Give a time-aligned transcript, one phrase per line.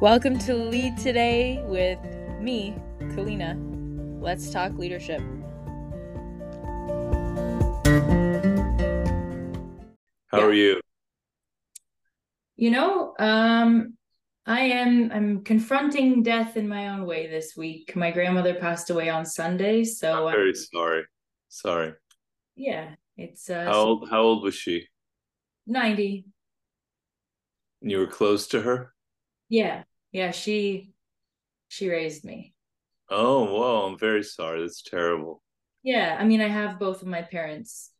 [0.00, 1.98] Welcome to Lead Today with
[2.40, 3.54] me, Kalyna.
[4.18, 5.20] Let's talk leadership.
[10.28, 10.44] How yeah.
[10.44, 10.80] are you?
[12.56, 13.98] You know, um,
[14.46, 17.94] I am I'm confronting death in my own way this week.
[17.94, 21.02] My grandmother passed away on Sunday, so I'm very sorry.
[21.50, 21.92] Sorry.
[22.56, 24.88] Yeah, it's uh How old how old was she?
[25.66, 26.24] 90.
[27.82, 28.94] And you were close to her?
[29.50, 29.82] Yeah.
[30.12, 30.92] Yeah, she
[31.68, 32.54] she raised me.
[33.08, 34.60] Oh, whoa, I'm very sorry.
[34.60, 35.42] That's terrible.
[35.82, 37.90] Yeah, I mean I have both of my parents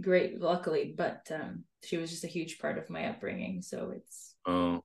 [0.00, 4.34] great luckily, but um she was just a huge part of my upbringing, so it's
[4.46, 4.82] Oh.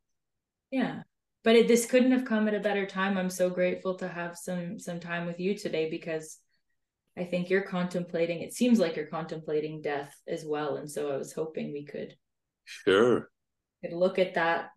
[0.71, 1.03] Yeah.
[1.43, 3.17] But it, this couldn't have come at a better time.
[3.17, 6.37] I'm so grateful to have some some time with you today because
[7.17, 11.17] I think you're contemplating it seems like you're contemplating death as well and so I
[11.17, 12.15] was hoping we could
[12.63, 13.29] Sure.
[13.83, 14.69] Could look at that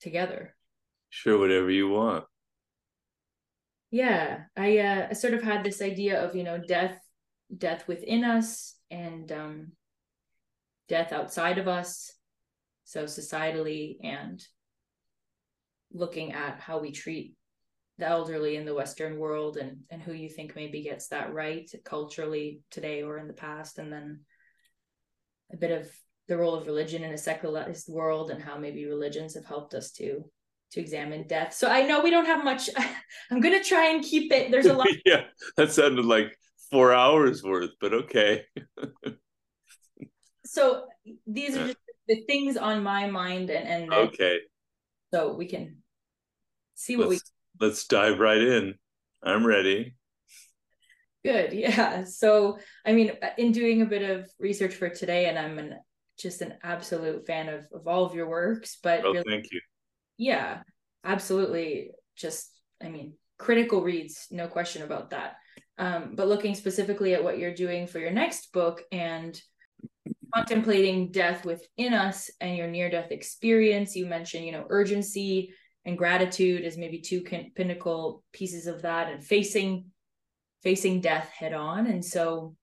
[0.00, 0.54] together.
[1.14, 2.24] Sure whatever you want.
[3.92, 6.98] Yeah, I uh I sort of had this idea of, you know, death
[7.56, 9.72] death within us and um
[10.88, 12.10] death outside of us
[12.82, 14.44] so societally and
[15.92, 17.36] looking at how we treat
[17.98, 21.70] the elderly in the western world and and who you think maybe gets that right
[21.84, 24.18] culturally today or in the past and then
[25.52, 25.88] a bit of
[26.26, 29.92] the role of religion in a secularized world and how maybe religions have helped us
[29.92, 30.24] to
[30.74, 31.54] to examine death.
[31.54, 32.68] So i know we don't have much.
[33.30, 34.50] I'm going to try and keep it.
[34.50, 34.88] There's a lot.
[35.06, 35.22] Yeah
[35.56, 36.36] that sounded like
[36.70, 38.44] four hours worth but okay.
[40.46, 40.84] So
[41.26, 44.38] these are just the things on my mind and and okay.
[45.12, 45.78] So we can
[46.74, 48.74] see what let's, we let's dive right in.
[49.22, 49.96] I'm ready.
[51.24, 52.04] Good yeah.
[52.04, 55.74] So i mean in doing a bit of research for today and i'm an
[56.18, 59.60] just an absolute fan of, of all of your works but oh, really, thank you
[60.16, 60.62] yeah
[61.04, 61.90] absolutely.
[62.16, 62.50] Just
[62.82, 65.34] i mean critical reads no question about that.
[65.76, 69.40] Um, but looking specifically at what you're doing for your next book and
[70.32, 75.52] contemplating death within us and your near death experience you mentioned you know urgency
[75.84, 77.20] and gratitude as maybe two
[77.54, 79.86] pinnacle pieces of that and facing
[80.64, 81.86] facing death head on.
[81.86, 82.56] And so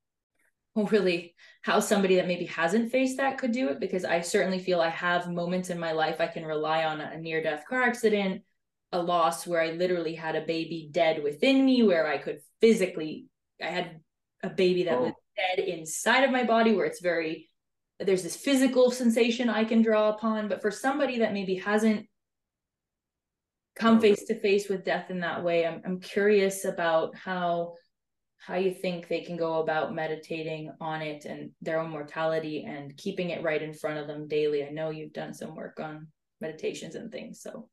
[0.92, 4.80] really how somebody that maybe hasn't faced that could do it because i certainly feel
[4.82, 8.42] i have moments in my life i can rely on a near death car accident
[8.92, 13.28] a loss where i literally had a baby dead within me where i could physically
[13.62, 14.00] i had
[14.44, 15.04] a baby that oh.
[15.04, 17.50] was dead inside of my body where it's very
[18.00, 22.08] there's this physical sensation i can draw upon but for somebody that maybe hasn't
[23.76, 27.76] come face to face with death in that way I'm, I'm curious about how
[28.42, 32.98] how you think they can go about meditating on it and their own mortality and
[32.98, 36.08] keeping it right in front of them daily i know you've done some work on
[36.40, 37.70] meditations and things so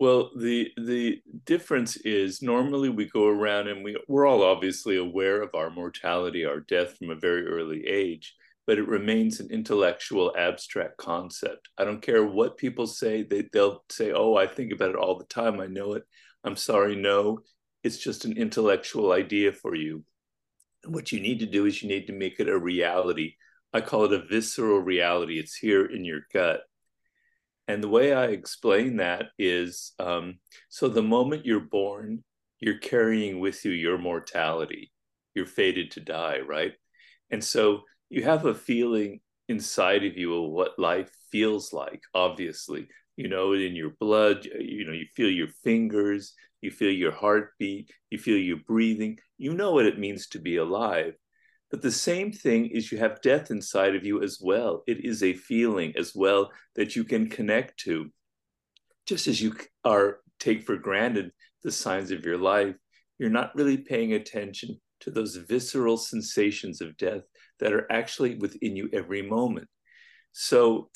[0.00, 5.40] well the the difference is normally we go around and we we're all obviously aware
[5.40, 8.34] of our mortality our death from a very early age
[8.68, 11.70] but it remains an intellectual abstract concept.
[11.78, 15.16] I don't care what people say, they, they'll say, Oh, I think about it all
[15.16, 15.58] the time.
[15.58, 16.02] I know it.
[16.44, 17.38] I'm sorry, no,
[17.82, 20.04] it's just an intellectual idea for you.
[20.84, 23.34] And what you need to do is you need to make it a reality.
[23.72, 25.38] I call it a visceral reality.
[25.38, 26.60] It's here in your gut.
[27.66, 30.38] And the way I explain that is um,
[30.68, 32.24] so the moment you're born,
[32.60, 34.90] you're carrying with you your mortality.
[35.34, 36.72] You're fated to die, right?
[37.30, 42.86] And so you have a feeling inside of you of what life feels like obviously
[43.16, 47.12] you know it in your blood you know you feel your fingers you feel your
[47.12, 51.14] heartbeat you feel your breathing you know what it means to be alive.
[51.70, 54.82] But the same thing is you have death inside of you as well.
[54.86, 58.10] It is a feeling as well that you can connect to.
[59.06, 59.54] Just as you
[59.84, 61.30] are take for granted
[61.62, 62.74] the signs of your life
[63.18, 67.22] you're not really paying attention to those visceral sensations of death
[67.60, 69.68] that are actually within you every moment.
[70.32, 70.90] So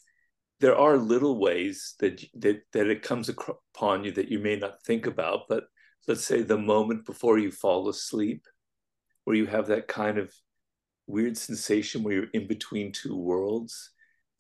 [0.62, 4.82] there are little ways that that, that it comes upon you that you may not
[4.85, 5.64] think about, but
[6.06, 8.47] let's say the moment before you fall asleep,
[9.25, 10.32] where you have that kind of
[11.09, 13.91] weird sensation where you're in between two worlds.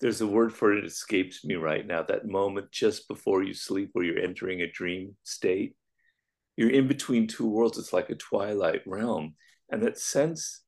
[0.00, 2.02] There's a word for it, it escapes me right now.
[2.02, 5.74] That moment just before you sleep, where you're entering a dream state.
[6.56, 7.78] You're in between two worlds.
[7.78, 9.34] It's like a twilight realm.
[9.70, 10.62] And that sense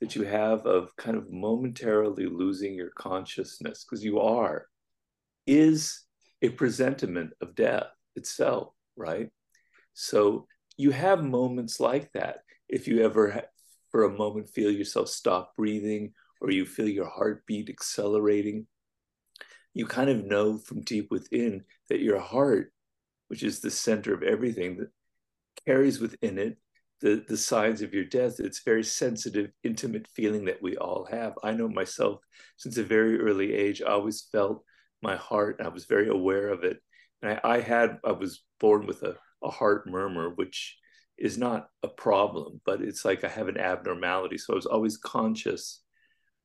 [0.00, 4.66] that you have of kind of momentarily losing your consciousness, because you are,
[5.46, 6.04] is
[6.40, 7.86] a presentiment of death
[8.16, 9.28] itself, right?
[9.94, 10.46] So
[10.76, 12.38] you have moments like that.
[12.68, 13.42] If you ever,
[13.90, 18.66] for a moment, feel yourself stop breathing or you feel your heartbeat accelerating,
[19.74, 22.72] you kind of know from deep within that your heart
[23.32, 24.90] which is the center of everything, that
[25.64, 26.58] carries within it
[27.00, 28.38] the, the signs of your death.
[28.38, 31.32] It's very sensitive, intimate feeling that we all have.
[31.42, 32.20] I know myself
[32.58, 34.64] since a very early age, I always felt
[35.02, 36.78] my heart, I was very aware of it.
[37.22, 40.76] And I, I had, I was born with a, a heart murmur, which
[41.18, 44.38] is not a problem, but it's like I have an abnormality.
[44.38, 45.82] So I was always conscious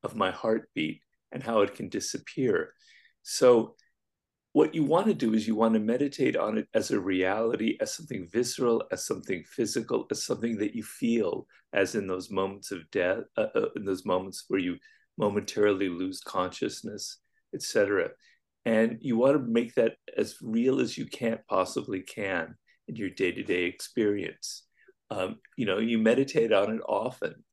[0.02, 1.02] of my heartbeat
[1.32, 2.74] and how it can disappear.
[3.22, 3.74] So
[4.52, 7.76] what you want to do is you want to meditate on it as a reality,
[7.80, 12.70] as something visceral, as something physical, as something that you feel, as in those moments
[12.70, 14.76] of death, uh, uh, in those moments where you
[15.18, 17.18] momentarily lose consciousness,
[17.54, 18.10] etc.
[18.68, 22.54] And you want to make that as real as you can't possibly can
[22.86, 24.64] in your day-to-day experience.
[25.10, 27.44] Um, you know, you meditate on it often,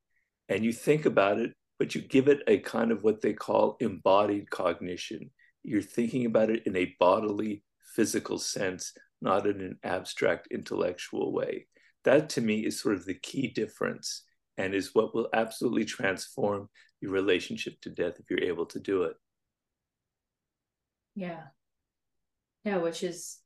[0.49, 3.77] and you think about it, but you give it a kind of what they call
[3.79, 5.31] embodied cognition
[5.65, 7.63] you're thinking about it in a bodily,
[7.95, 11.67] physical sense, not in an abstract intellectual way.
[12.03, 14.23] That to me is sort of the key difference
[14.57, 16.69] and is what will absolutely transform
[17.01, 19.15] your relationship to death if you're able to do it.
[21.15, 21.41] Yeah.
[22.63, 23.39] Yeah, which is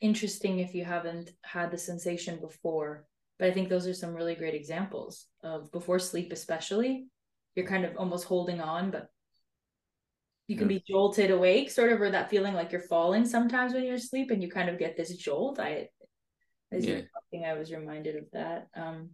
[0.00, 3.06] interesting if you haven't had the sensation before.
[3.38, 7.06] But I think those are some really great examples of before sleep, especially.
[7.54, 9.08] You're kind of almost holding on, but
[10.50, 13.84] you can be jolted awake sort of or that feeling like you're falling sometimes when
[13.84, 15.86] you're asleep and you kind of get this jolt i
[16.72, 16.94] as yeah.
[16.94, 19.10] you're talking i was reminded of that um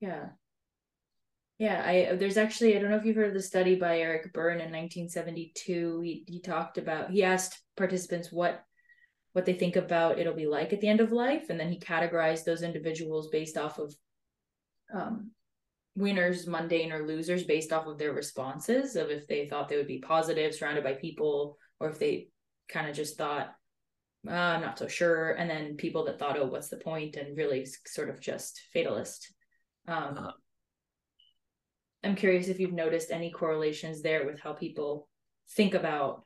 [0.00, 0.26] yeah
[1.58, 4.32] yeah i there's actually i don't know if you've heard of the study by eric
[4.32, 8.62] berne in 1972 he, he talked about he asked participants what
[9.32, 11.78] what they think about it'll be like at the end of life and then he
[11.78, 13.94] categorized those individuals based off of
[14.94, 15.30] um
[15.98, 19.88] winners, mundane, or losers based off of their responses of if they thought they would
[19.88, 22.28] be positive, surrounded by people, or if they
[22.68, 23.52] kind of just thought,
[24.26, 25.32] uh, I'm not so sure.
[25.32, 26.80] And then people that thought, oh, what's the?
[26.86, 29.32] And really sort of just fatalist.
[29.86, 30.32] Um, uh-huh.
[32.04, 35.08] I'm curious if you've noticed any correlations there with how people
[35.50, 36.24] think about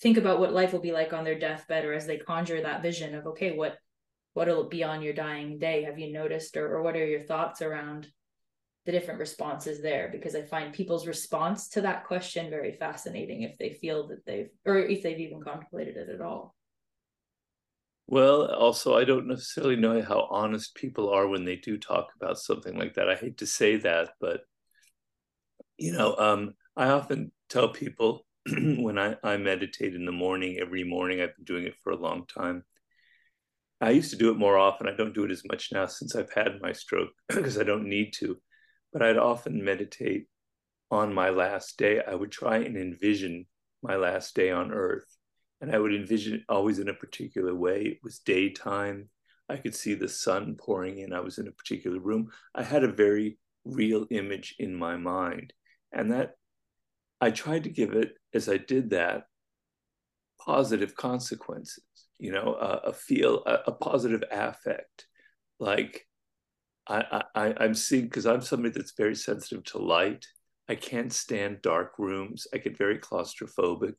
[0.00, 2.82] think about what life will be like on their deathbed or as they conjure that
[2.82, 3.76] vision of okay what
[4.34, 7.62] what'll be on your dying day have you noticed or, or what are your thoughts
[7.62, 8.08] around
[8.84, 13.56] the different responses there because I find people's response to that question very fascinating if
[13.58, 16.54] they feel that they've or if they've even contemplated it at all.
[18.08, 22.38] Well, also, I don't necessarily know how honest people are when they do talk about
[22.38, 23.08] something like that.
[23.08, 24.40] I hate to say that, but
[25.82, 30.84] you know, um, I often tell people when I, I meditate in the morning every
[30.84, 31.20] morning.
[31.20, 32.64] I've been doing it for a long time.
[33.80, 34.88] I used to do it more often.
[34.88, 37.88] I don't do it as much now since I've had my stroke because I don't
[37.88, 38.36] need to
[38.92, 40.26] but I'd often meditate
[40.90, 42.02] on my last day.
[42.06, 43.46] I would try and envision
[43.82, 45.16] my last day on earth.
[45.60, 47.82] And I would envision it always in a particular way.
[47.82, 49.08] It was daytime.
[49.48, 51.12] I could see the sun pouring in.
[51.12, 52.28] I was in a particular room.
[52.54, 55.52] I had a very real image in my mind.
[55.92, 56.32] And that
[57.20, 59.24] I tried to give it, as I did that,
[60.40, 61.84] positive consequences,
[62.18, 65.06] you know, a, feel, a, a positive affect.
[65.60, 66.06] Like
[66.88, 70.26] I, I I'm seeing because I'm somebody that's very sensitive to light.
[70.68, 72.46] I can't stand dark rooms.
[72.52, 73.94] I get very claustrophobic.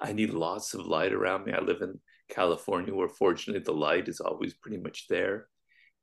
[0.00, 1.52] I need lots of light around me.
[1.52, 1.98] I live in
[2.30, 5.48] California where fortunately the light is always pretty much there.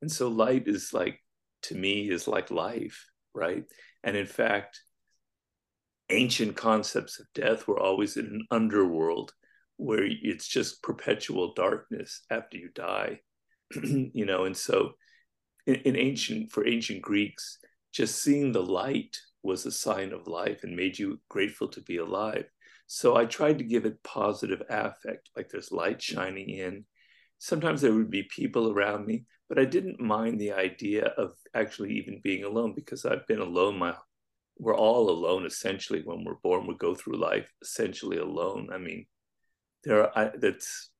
[0.02, 1.18] And so light is like
[1.62, 3.64] to me is like life, right?
[4.04, 4.80] And in fact,
[6.10, 9.32] ancient concepts of death were always in an underworld
[9.76, 13.20] where it's just perpetual darkness after you die.
[13.82, 14.92] you know, and so
[15.66, 17.58] in, in ancient for ancient Greeks,
[17.92, 21.98] just seeing the light was a sign of life and made you grateful to be
[21.98, 22.44] alive.
[22.86, 26.84] So I tried to give it positive affect, like there's light shining in.
[27.38, 31.94] Sometimes there would be people around me, but I didn't mind the idea of actually
[31.94, 33.94] even being alone because I've been alone my
[34.58, 36.66] we're all alone essentially when we're born.
[36.66, 38.68] We go through life essentially alone.
[38.72, 39.06] I mean,
[39.84, 40.90] there are I, that's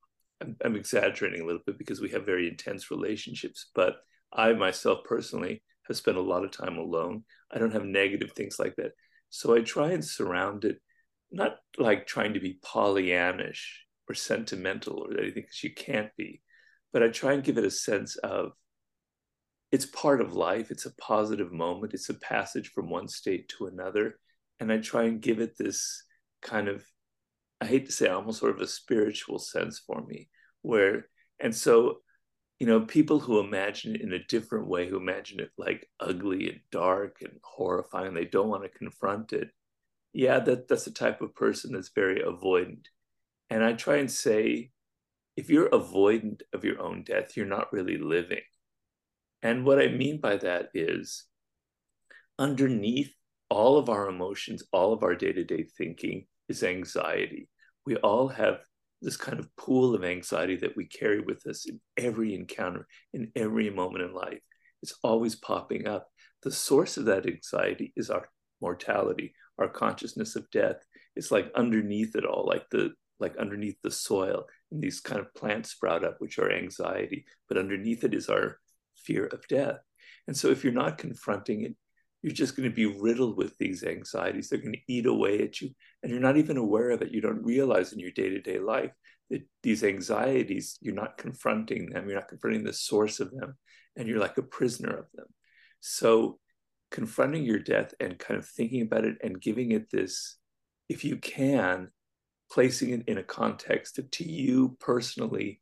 [0.43, 3.97] I'm, I'm exaggerating a little bit because we have very intense relationships, but
[4.33, 7.25] I myself personally have spent a lot of time alone.
[7.51, 8.93] I don't have negative things like that.
[9.31, 10.79] So I try and surround it,
[11.31, 13.63] not like trying to be Pollyannish
[14.09, 16.43] or sentimental or anything, because you can't be,
[16.93, 18.53] but I try and give it a sense of
[19.77, 20.71] it's part of life.
[20.71, 21.95] It's a positive moment.
[21.95, 24.19] It's a passage from one state to another.
[24.59, 26.03] And I try and give it this
[26.41, 26.83] kind of,
[27.61, 30.31] I hate to say, almost sort of a spiritual sense for me,
[30.63, 31.99] where, and so
[32.59, 36.49] you know, people who imagine it in a different way, who imagine it like ugly
[36.49, 39.51] and dark and horrifying, they don't want to confront it.
[40.13, 42.87] Yeah, that that's the type of person that's very avoidant.
[43.51, 44.71] And I try and say,
[45.37, 48.41] if you're avoidant of your own death, you're not really living.
[49.47, 51.25] And what I mean by that is
[52.37, 53.15] underneath
[53.49, 57.49] all of our emotions, all of our day to day thinking is anxiety.
[57.87, 58.59] We all have
[59.01, 63.31] this kind of pool of anxiety that we carry with us in every encounter, in
[63.37, 64.41] every moment in life.
[64.83, 66.09] It's always popping up.
[66.43, 68.29] The source of that anxiety is our
[68.61, 70.85] mortality, our consciousness of death.
[71.15, 75.33] It's like underneath it all, like the like underneath the soil, and these kind of
[75.35, 77.25] plants sprout up, which are anxiety.
[77.49, 78.59] But underneath it is our
[79.07, 79.79] fear of death.
[80.27, 81.77] And so if you're not confronting it,
[82.23, 84.49] you're just going to be riddled with these anxieties.
[84.49, 85.71] They're going to eat away at you,
[86.03, 87.13] and you're not even aware of it.
[87.13, 88.91] You don't realize in your day to day life
[89.31, 93.57] that these anxieties, you're not confronting them, you're not confronting the source of them,
[93.97, 95.27] and you're like a prisoner of them.
[95.81, 96.39] So,
[96.91, 100.37] confronting your death and kind of thinking about it and giving it this,
[100.89, 101.91] if you can,
[102.51, 105.61] placing it in a context that to you personally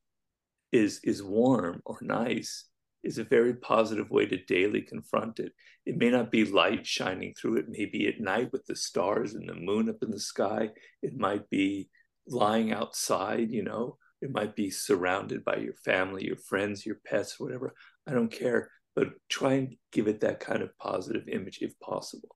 [0.73, 2.67] is is warm or nice
[3.05, 5.53] is a very positive way to daily confront it.
[5.87, 9.49] It may not be light shining through it, maybe at night with the stars and
[9.49, 10.71] the moon up in the sky.
[11.03, 11.91] It might be
[12.27, 17.39] lying outside, you know, it might be surrounded by your family, your friends, your pets,
[17.39, 17.75] whatever.
[18.07, 22.35] I don't care, but try and give it that kind of positive image if possible.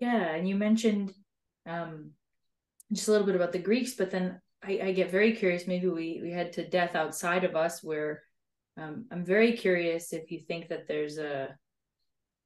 [0.00, 1.12] Yeah, and you mentioned
[1.66, 2.12] um,
[2.92, 5.66] just a little bit about the Greeks, but then I, I get very curious.
[5.66, 8.22] Maybe we we head to death outside of us, where
[8.78, 11.56] um, I'm very curious if you think that there's a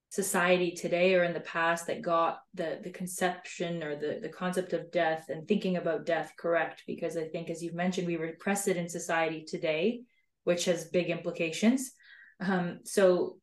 [0.08, 4.74] society today or in the past that got the the conception or the the concept
[4.74, 8.68] of death and thinking about death correct because i think as you've mentioned we repress
[8.68, 10.02] it in society today
[10.44, 11.92] which has big implications.
[12.40, 13.38] Um, so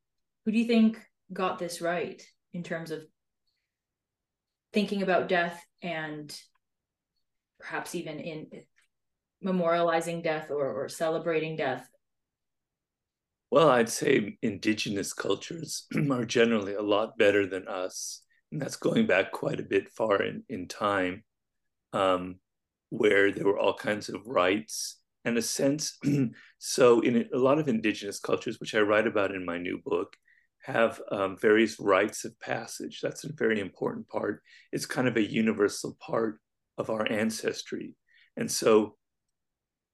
[0.46, 1.00] who do you think
[1.32, 2.22] got this right
[2.54, 3.02] in terms of
[4.74, 6.36] thinking about death and
[7.60, 8.48] perhaps even in
[9.46, 11.88] memorializing death or, or celebrating death
[13.52, 18.22] well, I'd say indigenous cultures are generally a lot better than us.
[18.52, 21.24] And that's going back quite a bit far in, in time,
[21.94, 22.36] um,
[22.90, 25.98] where there were all kinds of rites and a sense.
[26.58, 30.16] so, in a lot of indigenous cultures, which I write about in my new book,
[30.64, 33.00] have um, various rites of passage.
[33.02, 34.42] That's a very important part.
[34.72, 36.40] It's kind of a universal part
[36.78, 37.96] of our ancestry.
[38.38, 38.96] And so,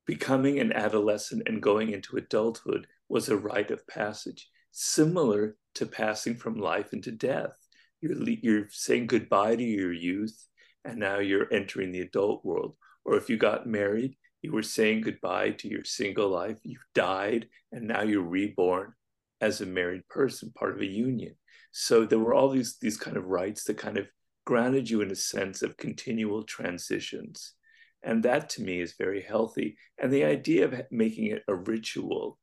[0.05, 6.35] becoming an adolescent and going into adulthood was a rite of passage, similar to passing
[6.35, 7.55] from life into death.
[8.01, 10.47] You're, you're saying goodbye to your youth,
[10.83, 12.75] and now you're entering the adult world.
[13.03, 16.59] Or if you got married, you were saying goodbye to your single life.
[16.63, 18.93] You died, and now you're reborn
[19.41, 21.35] as a married person, part of a union.
[21.71, 24.07] So there were all these these kind of rites that kind of
[24.45, 27.53] grounded you in a sense of continual transitions.
[28.05, 29.77] And that to me is very healthy.
[29.97, 32.37] And the idea of making it a ritual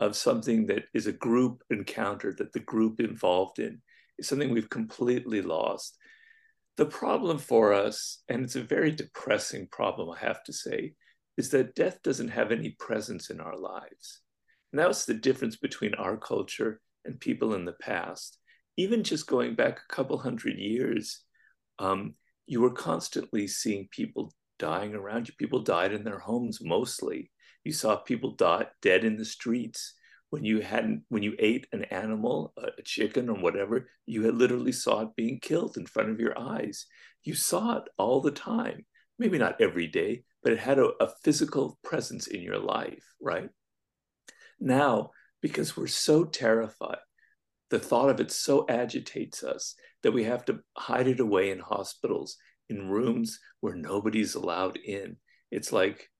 [0.00, 3.80] of something that is a group encounter that the group involved in
[4.18, 5.96] is something we've completely lost.
[6.76, 10.94] The problem for us, and it's a very depressing problem, I have to say,
[11.38, 14.22] is that death doesn't have any presence in our lives.
[14.72, 18.38] And that was the difference between our culture and people in the past.
[18.76, 21.22] Even just going back a couple hundred years,
[21.78, 22.14] um,
[22.46, 25.34] you were constantly seeing people dying around you.
[25.38, 27.30] People died in their homes mostly.
[27.64, 29.94] You saw people die, dead in the streets.
[30.30, 34.72] When you hadn't, when you ate an animal, a chicken or whatever, you had literally
[34.72, 36.86] saw it being killed in front of your eyes.
[37.22, 38.84] You saw it all the time.
[39.18, 43.48] Maybe not every day, but it had a, a physical presence in your life, right?
[44.60, 45.10] Now,
[45.40, 46.98] because we're so terrified,
[47.70, 51.58] the thought of it so agitates us that we have to hide it away in
[51.58, 52.36] hospitals,
[52.68, 55.16] in rooms where nobody's allowed in.
[55.50, 56.10] It's like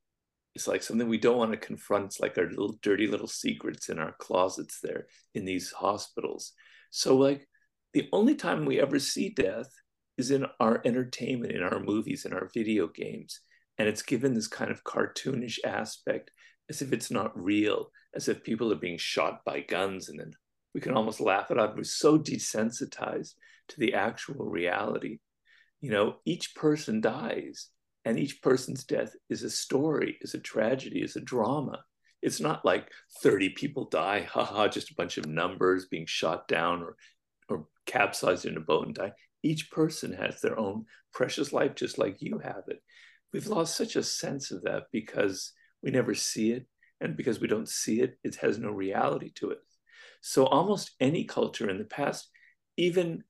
[0.56, 2.06] it's like something we don't want to confront.
[2.06, 6.54] It's like our little dirty little secrets in our closets there in these hospitals.
[6.90, 7.46] So, like,
[7.92, 9.68] the only time we ever see death
[10.16, 13.40] is in our entertainment, in our movies, in our video games.
[13.76, 16.30] And it's given this kind of cartoonish aspect
[16.70, 20.08] as if it's not real, as if people are being shot by guns.
[20.08, 20.32] And then
[20.74, 21.76] we can almost laugh it off.
[21.76, 23.34] We're so desensitized
[23.68, 25.18] to the actual reality.
[25.86, 27.68] You know, each person dies
[28.04, 31.78] and each person's death is a story, is a tragedy, is a drama.
[32.20, 32.90] It's not like
[33.22, 36.96] 30 people die, haha, just a bunch of numbers being shot down or,
[37.48, 39.12] or capsized in a boat and die.
[39.44, 42.82] Each person has their own precious life, just like you have it.
[43.32, 45.52] We've lost such a sense of that because
[45.84, 46.66] we never see it.
[47.00, 49.58] And because we don't see it, it has no reality to it.
[50.20, 52.28] So almost any culture in the past,
[52.76, 53.22] even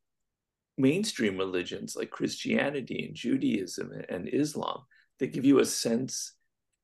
[0.78, 4.82] mainstream religions like Christianity and Judaism and Islam
[5.18, 6.32] that give you a sense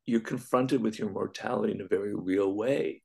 [0.05, 3.03] you're confronted with your mortality in a very real way.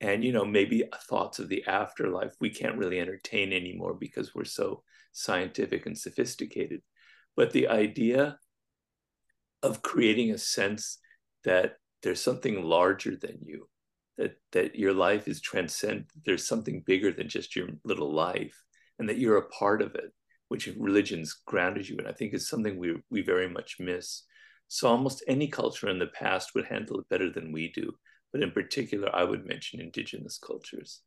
[0.00, 4.44] And, you know, maybe thoughts of the afterlife we can't really entertain anymore because we're
[4.44, 6.82] so scientific and sophisticated.
[7.34, 8.38] But the idea
[9.62, 10.98] of creating a sense
[11.44, 13.68] that there's something larger than you,
[14.18, 18.62] that that your life is transcend, there's something bigger than just your little life,
[18.98, 20.12] and that you're a part of it,
[20.48, 24.22] which religion's grounded you in, I think is something we we very much miss.
[24.68, 27.92] So almost any culture in the past would handle it better than we do.
[28.32, 31.02] But in particular, I would mention indigenous cultures.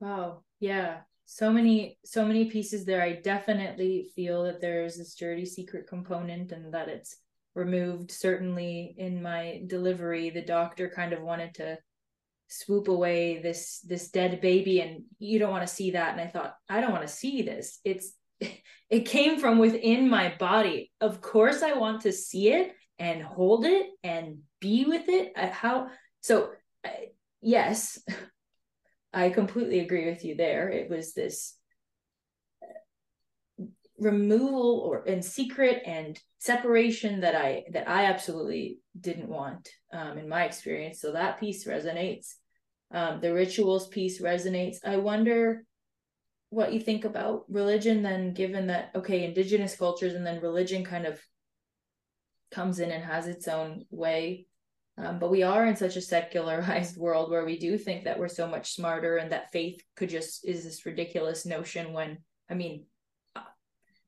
[0.00, 0.42] Wow.
[0.60, 1.00] Yeah.
[1.24, 3.00] So many, so many pieces there.
[3.00, 7.16] I definitely feel that there's this dirty secret component and that it's
[7.54, 8.10] removed.
[8.10, 11.78] Certainly in my delivery, the doctor kind of wanted to
[12.48, 16.12] swoop away this this dead baby and you don't want to see that.
[16.12, 17.80] And i thought i don't want to see this.
[17.84, 18.12] It's
[18.90, 20.92] it came from within my body.
[21.00, 25.36] Of course i want to see it and hold it and be with it.
[25.36, 25.88] How
[26.20, 26.50] so
[27.40, 28.02] yes
[29.12, 30.68] i completely agree with you there.
[30.68, 31.56] It was this
[33.98, 40.28] removal or and secret and separation that i that i absolutely didn't want um, in
[40.28, 41.00] my experience.
[41.00, 42.34] So that piece resonates.
[42.90, 44.76] Um, the rituals piece resonates.
[44.84, 45.64] I wonder
[46.50, 51.04] what you think about religion then given that okay indigenous cultures and then religion kind
[51.04, 51.20] of
[52.52, 54.46] comes in and has its own way.
[54.96, 58.28] Um, but we are in such a secularized world where we do think that we're
[58.28, 62.84] so much smarter and that faith could just is this ridiculous notion when i mean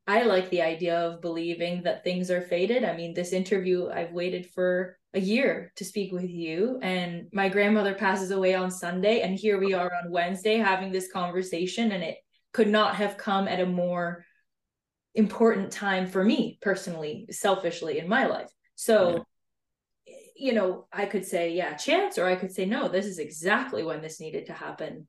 [0.06, 4.12] i like the idea of believing that things are fated i mean this interview i've
[4.12, 9.20] waited for a year to speak with you and my grandmother passes away on sunday
[9.20, 12.18] and here we are on wednesday having this conversation and it
[12.52, 14.24] could not have come at a more
[15.16, 18.50] important time for me personally, selfishly in my life.
[18.76, 19.24] So,
[20.06, 20.14] yeah.
[20.36, 23.82] you know, I could say, yeah, chance, or I could say, no, this is exactly
[23.82, 25.08] when this needed to happen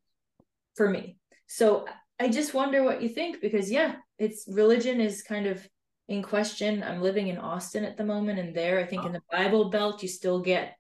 [0.75, 1.17] for me.
[1.47, 1.85] So
[2.19, 5.67] I just wonder what you think because, yeah, it's religion is kind of
[6.07, 6.83] in question.
[6.83, 9.07] I'm living in Austin at the moment, and there, I think oh.
[9.07, 9.37] in the ah.
[9.37, 10.75] Bible Belt, you still get,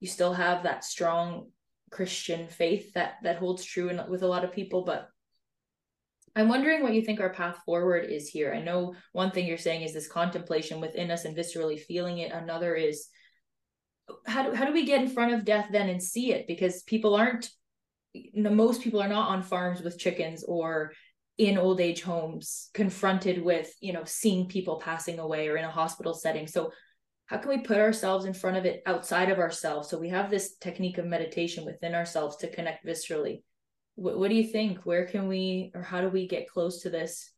[0.00, 1.50] you still have that strong
[1.90, 5.08] Christian faith that that holds true in, with a lot of people, but
[6.36, 8.54] I'm wondering what you think our path forward is here.
[8.54, 12.30] I know one thing you're saying is this contemplation within us and viscerally feeling it.
[12.30, 13.08] Another is
[14.26, 16.46] how do, how do we get in front of death then and see it?
[16.46, 17.50] Because people aren't,
[18.12, 20.92] you know, most people are not on farms with chickens or
[21.40, 25.70] in old age homes confronted with, you know, seeing people passing away or in a
[25.70, 26.46] hospital setting.
[26.46, 26.70] So
[27.26, 29.88] how can we put ourselves in front of it outside of ourselves?
[29.88, 33.42] So we have this technique of meditation within ourselves to connect viscerally
[34.00, 36.90] what, what do you think where can we or how do we get close to
[36.90, 37.32] this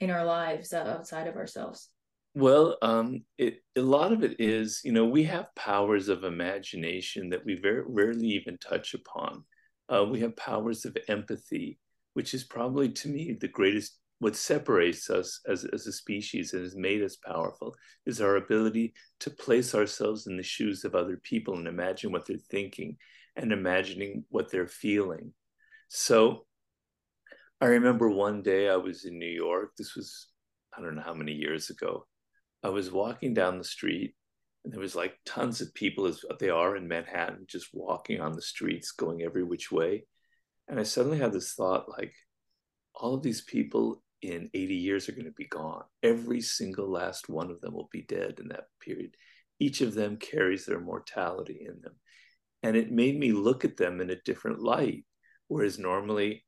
[0.00, 1.90] in our lives outside of ourselves
[2.34, 7.28] well um, it, a lot of it is you know we have powers of imagination
[7.28, 9.44] that we very rarely even touch upon
[9.90, 11.78] uh, we have powers of empathy
[12.18, 16.64] which is probably to me the greatest what separates us as, as a species and
[16.64, 17.72] has made us powerful
[18.06, 22.26] is our ability to place ourselves in the shoes of other people and imagine what
[22.26, 22.96] they're thinking
[23.36, 25.32] and imagining what they're feeling
[25.86, 26.44] so
[27.60, 29.76] I remember one day I was in New York.
[29.78, 30.28] This was,
[30.76, 32.06] I don't know how many years ago.
[32.64, 34.16] I was walking down the street
[34.64, 38.32] and there was like tons of people as they are in Manhattan, just walking on
[38.32, 40.04] the streets, going every which way.
[40.68, 42.14] And I suddenly had this thought like,
[42.94, 45.84] all of these people in 80 years are going to be gone.
[46.02, 49.14] Every single last one of them will be dead in that period.
[49.60, 51.94] Each of them carries their mortality in them.
[52.62, 55.04] And it made me look at them in a different light
[55.48, 56.44] Whereas normally,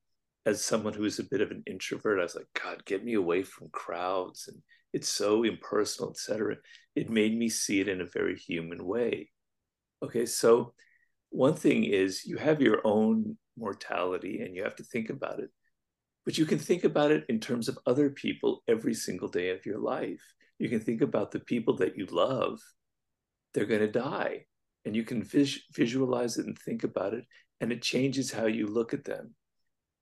[0.47, 3.43] as someone who's a bit of an introvert, I was like, God, get me away
[3.43, 4.47] from crowds.
[4.49, 4.59] And
[4.93, 6.57] it's so impersonal, etc.
[6.95, 9.31] It made me see it in a very human way.
[10.03, 10.75] Okay, so
[11.31, 15.51] one thing is you have your own mortality and you have to think about it.
[16.25, 19.65] But you can think about it in terms of other people every single day of
[19.65, 20.23] your life.
[20.59, 22.61] You can think about the people that you love,
[23.55, 24.45] they're going to die.
[24.85, 27.25] And you can vis- visualize it and think about it
[27.61, 29.35] and it changes how you look at them.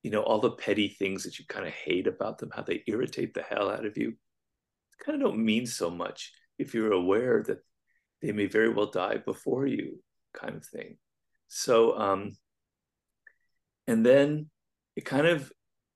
[0.03, 2.85] You know, all the petty things that you kind of hate about them, how they
[2.87, 4.15] irritate the hell out of you,
[5.05, 7.59] kind of don't mean so much if you're aware that
[8.23, 10.01] they may very well die before you,
[10.35, 10.97] kind of thing.
[11.49, 12.33] So, um,
[13.89, 14.51] and then
[14.95, 15.51] it kind of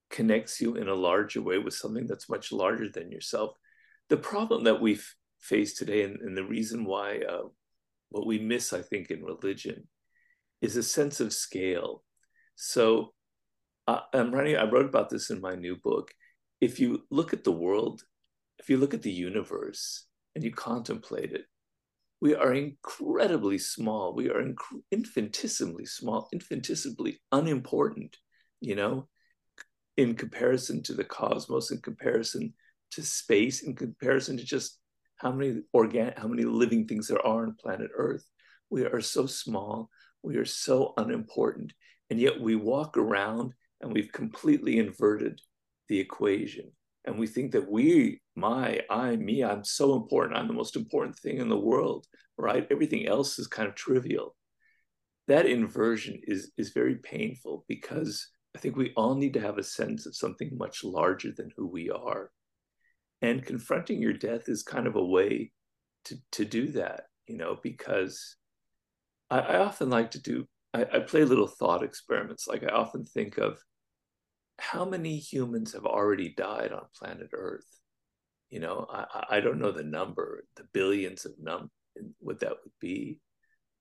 [0.09, 3.55] connects you in a larger way with something that's much larger than yourself.
[4.09, 4.99] The problem that we
[5.39, 7.43] face today, and, and, the reason why uh,
[8.09, 9.87] what we miss, I think, in religion
[10.61, 12.03] is a sense of scale.
[12.55, 13.13] So
[13.87, 16.11] uh, I'm writing, I wrote about this in my new book.
[16.61, 18.01] If you look at the world,
[18.59, 21.45] if you look at the universe and you contemplate it,
[22.23, 24.15] we are incredibly small.
[24.15, 28.15] We are inc- infinitesimally small, infinitesimally unimportant,
[28.61, 29.09] you know,
[29.97, 32.53] in comparison to the cosmos, in comparison
[32.91, 34.79] to space, in comparison to just
[35.17, 38.23] how many organ, how many living things there are on planet Earth.
[38.69, 39.89] We are so small.
[40.23, 41.73] We are so unimportant,
[42.09, 45.41] and yet we walk around and we've completely inverted
[45.89, 46.71] the equation
[47.05, 50.37] and we think that we, my, I, me, I'm so important.
[50.37, 52.05] I'm the most important thing in the world,
[52.37, 52.67] right?
[52.71, 54.35] Everything else is kind of trivial.
[55.27, 59.63] That inversion is is very painful because I think we all need to have a
[59.63, 62.29] sense of something much larger than who we are.
[63.21, 65.51] And confronting your death is kind of a way
[66.05, 68.35] to, to do that, you know, because
[69.29, 72.47] I, I often like to do, I, I play little thought experiments.
[72.47, 73.57] Like I often think of
[74.63, 77.67] how many humans have already died on planet Earth?
[78.49, 81.69] You know, I, I don't know the number, the billions of num
[82.19, 83.19] what that would be,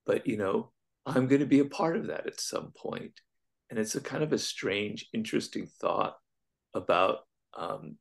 [0.04, 0.72] but you know,
[1.06, 3.20] I'm going to be a part of that at some point,
[3.70, 6.16] and it's a kind of a strange, interesting thought
[6.74, 7.20] about
[7.56, 7.96] um,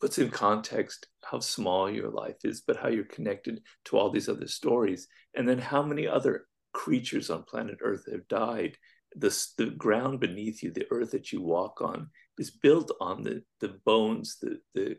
[0.00, 4.28] puts in context how small your life is, but how you're connected to all these
[4.28, 8.76] other stories, and then how many other creatures on planet Earth have died
[9.14, 13.42] the, the ground beneath you, the earth that you walk on, is built on the,
[13.60, 14.96] the bones, the, the,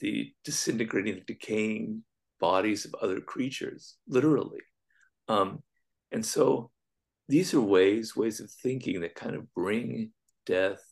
[0.00, 2.02] the disintegrating, the decaying
[2.40, 4.60] bodies of other creatures, literally.
[5.28, 5.62] Um,
[6.12, 6.70] and so
[7.28, 10.12] these are ways, ways of thinking that kind of bring
[10.46, 10.82] death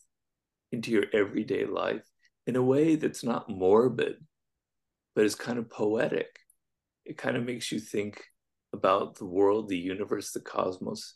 [0.71, 2.03] into your everyday life
[2.45, 4.15] in a way that's not morbid,
[5.15, 6.27] but is kind of poetic.
[7.05, 8.23] It kind of makes you think
[8.73, 11.15] about the world, the universe, the cosmos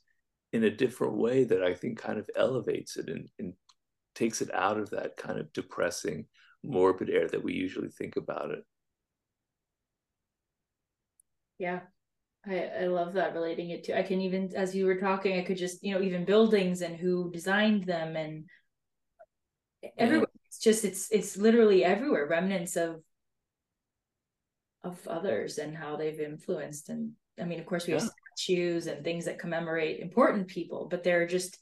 [0.54, 3.54] in a different way that I think kind of elevates it and, and
[4.16, 6.26] takes it out of that kind of depressing,
[6.64, 8.64] morbid air that we usually think about it.
[11.58, 11.82] Yeah,
[12.46, 15.44] I, I love that relating it to I can even as you were talking, I
[15.44, 18.46] could just, you know, even buildings and who designed them and
[19.98, 20.28] everywhere.
[20.34, 20.42] Yeah.
[20.48, 23.02] It's just it's it's literally everywhere, remnants of
[24.84, 28.00] of others and how they've influenced and I mean, of course, we yeah.
[28.00, 28.10] have
[28.42, 31.58] statues and things that commemorate important people, but there are just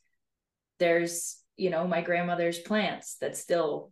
[0.79, 3.91] there's you know my grandmother's plants that still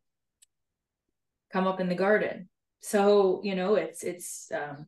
[1.51, 2.49] come up in the garden.
[2.81, 4.87] So you know, it's it's um,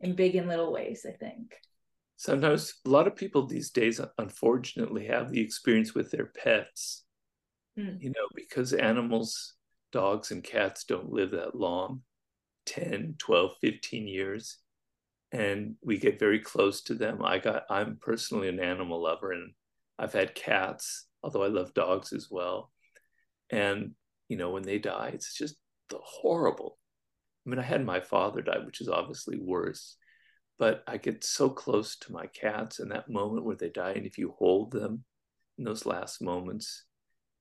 [0.00, 1.06] in big and little ways.
[1.08, 1.54] I think
[2.16, 7.04] sometimes a lot of people these days, unfortunately, have the experience with their pets.
[7.76, 7.96] Hmm.
[8.00, 9.54] You know, because animals,
[9.92, 12.02] dogs and cats don't live that long
[12.66, 14.58] 10, 12, 15 years
[15.32, 17.24] and we get very close to them.
[17.24, 19.52] I got I'm personally an animal lover and
[19.98, 22.72] I've had cats, although I love dogs as well.
[23.50, 23.92] And
[24.28, 25.56] you know, when they die, it's just
[25.88, 26.78] the horrible.
[27.46, 29.96] I mean, I had my father die, which is obviously worse,
[30.58, 33.92] but I get so close to my cats in that moment where they die.
[33.92, 35.04] And if you hold them
[35.58, 36.84] in those last moments,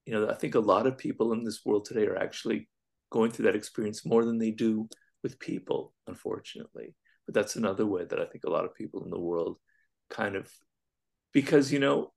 [0.05, 2.69] you know, I think a lot of people in this world today are actually
[3.11, 4.87] going through that experience more than they do
[5.21, 6.95] with people, unfortunately.
[7.29, 9.57] But that's another way that I think a lot of people in the world
[10.09, 10.51] kind of,
[11.31, 12.11] because, you know,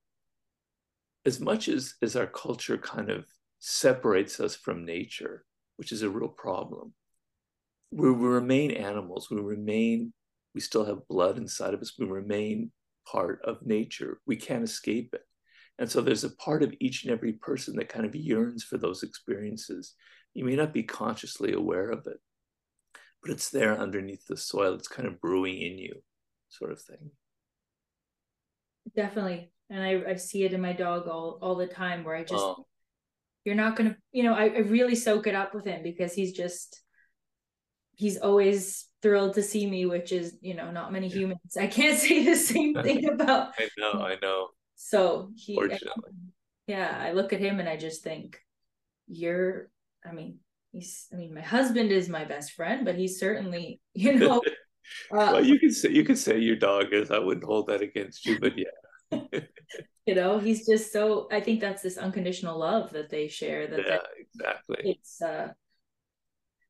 [1.26, 3.26] as much as, as our culture kind of
[3.58, 5.44] separates us from nature,
[5.76, 6.94] which is a real problem,
[7.90, 9.28] we, we remain animals.
[9.30, 10.14] We remain,
[10.54, 11.92] we still have blood inside of us.
[11.98, 12.72] We remain
[13.06, 14.18] part of nature.
[14.26, 15.26] We can't escape it.
[15.78, 18.78] And so there's a part of each and every person that kind of yearns for
[18.78, 19.92] those experiences.
[20.32, 22.18] You may not be consciously aware of it,
[23.22, 24.74] but it's there underneath the soil.
[24.74, 26.02] It's kind of brewing in you,
[26.48, 27.10] sort of thing.
[28.94, 29.52] Definitely.
[29.70, 32.34] And I, I see it in my dog all, all the time where I just,
[32.44, 32.66] oh.
[33.44, 36.12] you're not going to, you know, I, I really soak it up with him because
[36.12, 36.82] he's just,
[37.94, 41.56] he's always thrilled to see me, which is, you know, not many humans.
[41.58, 43.52] I can't say the same thing about.
[43.58, 44.48] I know, I know.
[44.74, 45.78] So he, I,
[46.66, 48.40] yeah, I look at him and I just think,
[49.06, 49.70] you're,
[50.04, 50.38] I mean,
[50.72, 54.38] he's i mean my husband is my best friend but he's certainly you know
[55.12, 57.82] uh, well you can say you can say your dog is i wouldn't hold that
[57.82, 59.20] against you but yeah.
[60.04, 63.78] You know he's just so i think that's this unconditional love that they share that,
[63.78, 64.76] yeah that exactly.
[64.90, 65.52] it's uh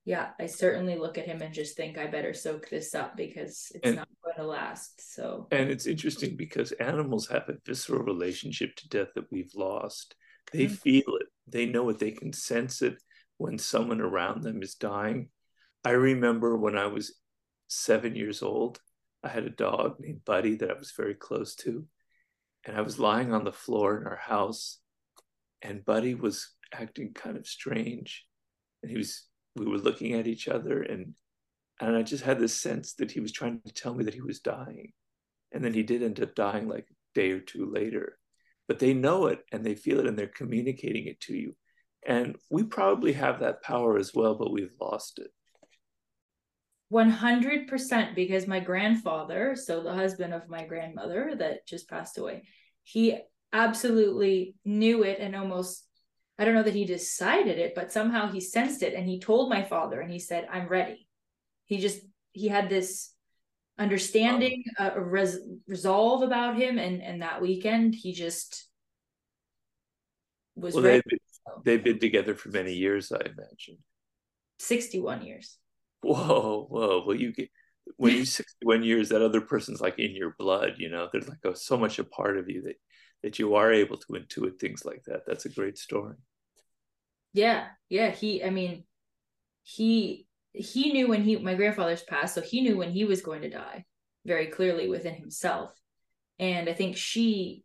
[0.04, 3.72] yeah i certainly look at him and just think i better soak this up because
[3.74, 5.46] it's and, not going to last so.
[5.50, 10.14] And it's interesting because animals have a visceral relationship to death that we've lost.
[10.52, 10.74] They mm-hmm.
[10.74, 11.26] feel it.
[11.46, 11.98] They know it.
[11.98, 13.00] They can sense it
[13.42, 15.28] when someone around them is dying.
[15.84, 17.06] I remember when I was
[17.68, 18.80] seven years old,
[19.24, 21.84] I had a dog named Buddy that I was very close to.
[22.64, 24.78] And I was lying on the floor in our house,
[25.60, 26.36] and Buddy was
[26.72, 28.24] acting kind of strange.
[28.82, 29.26] And he was,
[29.56, 31.14] we were looking at each other, and
[31.80, 34.20] And I just had this sense that he was trying to tell me that he
[34.20, 34.92] was dying.
[35.52, 38.18] And then he did end up dying like a day or two later.
[38.68, 41.56] But they know it and they feel it and they're communicating it to you.
[42.06, 45.30] And we probably have that power as well, but we've lost it.
[46.92, 52.42] 100% because my grandfather, so the husband of my grandmother that just passed away,
[52.82, 53.18] he
[53.52, 55.86] absolutely knew it and almost
[56.38, 59.48] I don't know that he decided it, but somehow he sensed it and he told
[59.48, 61.06] my father and he said, I'm ready.
[61.66, 62.00] He just,
[62.32, 63.12] he had this
[63.78, 65.38] understanding, uh, res-
[65.68, 66.78] resolve about him.
[66.78, 68.66] And, and that weekend, he just
[70.56, 71.02] was well, ready.
[71.06, 71.18] Been,
[71.64, 73.78] they've been together for many years, I imagine.
[74.58, 75.58] 61 years.
[76.02, 77.04] Whoa, whoa.
[77.06, 77.50] Well, you get,
[77.96, 81.44] when you 61 years, that other person's like in your blood, you know, there's like
[81.44, 82.76] a, so much a part of you that,
[83.22, 85.22] that you are able to intuit things like that.
[85.26, 86.16] That's a great story
[87.32, 88.84] yeah yeah he i mean
[89.62, 93.42] he he knew when he my grandfather's passed so he knew when he was going
[93.42, 93.84] to die
[94.26, 95.72] very clearly within himself
[96.38, 97.64] and i think she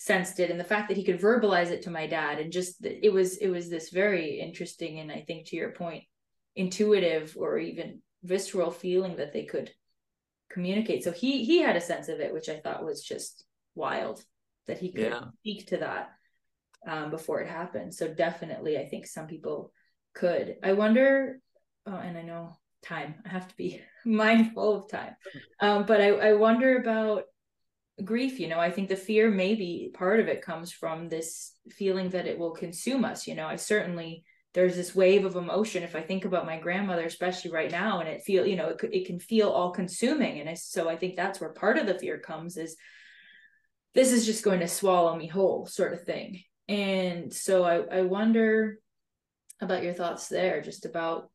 [0.00, 2.82] sensed it and the fact that he could verbalize it to my dad and just
[2.84, 6.04] it was it was this very interesting and i think to your point
[6.56, 9.70] intuitive or even visceral feeling that they could
[10.50, 14.24] communicate so he he had a sense of it which i thought was just wild
[14.66, 15.24] that he could yeah.
[15.40, 16.10] speak to that
[16.86, 17.94] um, before it happened.
[17.94, 19.72] So definitely, I think some people
[20.14, 20.56] could.
[20.62, 21.40] I wonder,
[21.86, 23.16] oh, and I know time.
[23.26, 25.16] I have to be mindful of time,
[25.60, 27.24] um, but I, I wonder about
[28.04, 28.38] grief.
[28.38, 32.26] You know, I think the fear maybe part of it comes from this feeling that
[32.26, 33.26] it will consume us.
[33.26, 37.04] You know, I certainly there's this wave of emotion if i think about my grandmother
[37.04, 40.50] especially right now and it feel you know it, it can feel all consuming and
[40.50, 42.74] I, so i think that's where part of the fear comes is
[43.94, 48.02] this is just going to swallow me whole sort of thing and so I, I
[48.02, 48.78] wonder
[49.60, 51.28] about your thoughts there, just about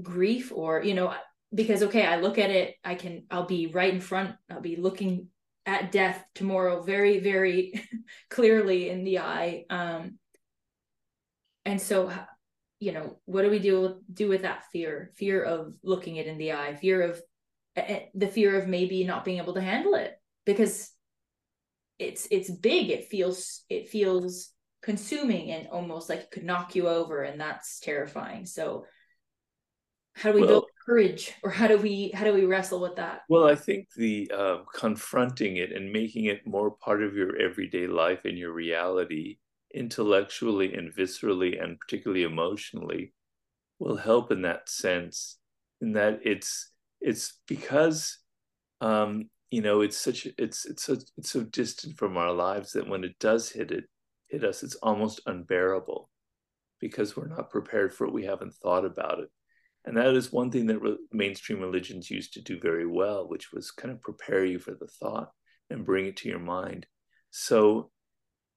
[0.00, 1.12] grief or, you know,
[1.54, 4.76] because okay, I look at it, I can, I'll be right in front, I'll be
[4.76, 5.28] looking
[5.66, 7.82] at death tomorrow very, very
[8.30, 9.64] clearly in the eye.
[9.70, 10.18] Um,
[11.64, 12.10] and so,
[12.80, 15.10] you know, what do we do do with that fear?
[15.16, 17.20] Fear of looking it in the eye, fear of
[17.76, 20.14] uh, the fear of maybe not being able to handle it
[20.46, 20.90] because
[21.98, 24.50] it's it's big it feels it feels
[24.82, 28.86] consuming and almost like it could knock you over and that's terrifying so
[30.18, 32.96] how do we well, build courage or how do we how do we wrestle with
[32.96, 33.22] that?
[33.28, 37.86] Well i think the uh, confronting it and making it more part of your everyday
[37.86, 39.38] life and your reality
[39.74, 43.12] intellectually and viscerally and particularly emotionally
[43.78, 45.38] will help in that sense
[45.80, 48.18] in that it's it's because
[48.80, 52.88] um, you know it's such it's it's so it's so distant from our lives that
[52.88, 53.84] when it does hit it
[54.28, 56.10] hit us it's almost unbearable
[56.80, 58.12] because we're not prepared for it.
[58.12, 59.30] We haven't thought about it
[59.88, 63.52] and that is one thing that re- mainstream religions used to do very well which
[63.52, 65.30] was kind of prepare you for the thought
[65.70, 66.86] and bring it to your mind
[67.30, 67.90] so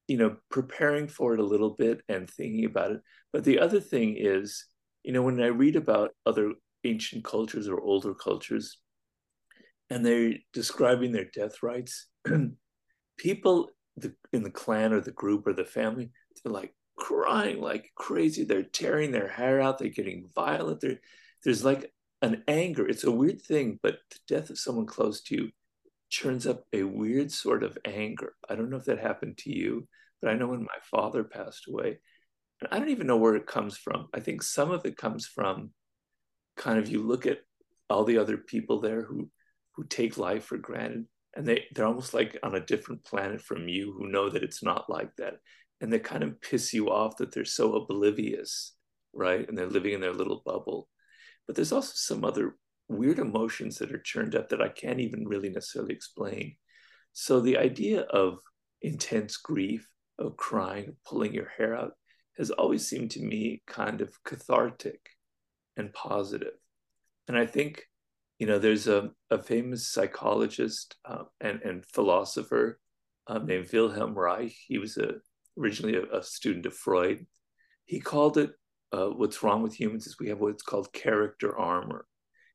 [0.08, 3.02] you know preparing for it a little bit and thinking about it
[3.34, 4.66] but the other thing is
[5.04, 6.52] you know when i read about other
[6.84, 8.78] ancient cultures or older cultures
[9.92, 12.08] and they're describing their death rites.
[13.18, 13.70] People
[14.32, 16.10] in the clan or the group or the family,
[16.44, 18.44] they're like crying like crazy.
[18.44, 19.80] They're tearing their hair out.
[19.80, 20.82] They're getting violent.
[20.82, 21.00] They're,
[21.44, 22.88] there's like an anger.
[22.88, 25.50] It's a weird thing, but the death of someone close to you
[26.12, 28.34] churns up a weird sort of anger.
[28.48, 29.88] I don't know if that happened to you,
[30.22, 31.98] but I know when my father passed away,
[32.60, 34.08] and I don't even know where it comes from.
[34.14, 35.72] I think some of it comes from
[36.56, 37.40] kind of you look at
[37.90, 39.28] all the other people there who
[39.76, 43.68] who take life for granted and they they're almost like on a different planet from
[43.68, 45.36] you who know that it's not like that
[45.82, 48.74] and they kind of piss you off that they're so oblivious
[49.14, 50.88] right and they're living in their little bubble
[51.48, 52.56] but there's also some other
[52.88, 56.56] weird emotions that are churned up that I can't even really necessarily explain
[57.14, 58.40] so the idea of
[58.82, 61.94] intense grief of crying pulling your hair out
[62.38, 65.02] has always seemed to me kind of cathartic
[65.78, 66.54] and positive.
[67.28, 67.84] and I think
[68.42, 72.80] you know, there's a, a famous psychologist uh, and, and philosopher
[73.28, 74.56] um, named Wilhelm Reich.
[74.66, 75.18] He was a,
[75.60, 77.26] originally a, a student of Freud.
[77.86, 78.52] He called it
[78.92, 82.06] uh, what's wrong with humans is we have what's called character armor.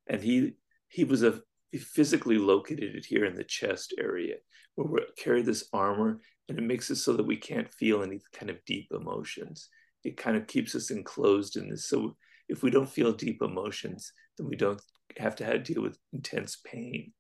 [0.07, 0.53] And he
[0.89, 1.41] he was a
[1.73, 4.37] he physically located it here in the chest area
[4.77, 8.21] where we carry this armor and it makes it so that we can't feel any
[8.33, 9.69] kind of deep emotions.
[10.05, 11.89] It kind of keeps us enclosed in this.
[11.89, 12.17] So
[12.49, 14.81] if we don't feel deep emotions, then we don't
[15.19, 17.13] have to, have to deal with intense pain.